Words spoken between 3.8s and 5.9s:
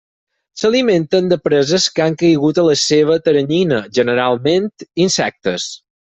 generalment insectes.